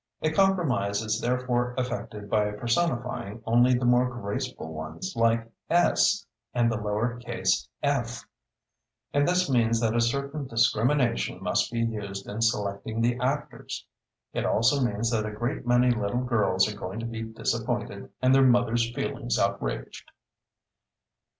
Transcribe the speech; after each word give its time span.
A 0.23 0.31
compromise 0.31 1.03
is 1.03 1.21
therefore 1.21 1.75
effected 1.77 2.27
by 2.27 2.49
personifying 2.53 3.43
only 3.45 3.75
the 3.75 3.85
more 3.85 4.09
graceful 4.09 4.73
ones, 4.73 5.13
like 5.15 5.51
S 5.69 6.25
and 6.55 6.71
the 6.71 6.77
lower 6.81 7.17
case 7.19 7.69
f, 7.83 8.25
and 9.13 9.27
this 9.27 9.47
means 9.47 9.79
that 9.79 9.95
a 9.95 10.01
certain 10.01 10.47
discrimination 10.47 11.39
must 11.43 11.71
be 11.71 11.81
used 11.81 12.27
in 12.27 12.41
selecting 12.41 12.99
the 12.99 13.19
actors. 13.19 13.85
It 14.33 14.43
also 14.43 14.81
means 14.83 15.11
that 15.11 15.23
a 15.27 15.31
great 15.31 15.67
many 15.67 15.91
little 15.91 16.23
girls 16.23 16.67
are 16.67 16.75
going 16.75 16.99
to 17.01 17.05
be 17.05 17.21
disappointed 17.21 18.09
and 18.23 18.33
their 18.33 18.41
mothers' 18.41 18.91
feelings 18.95 19.37
outraged. 19.37 20.09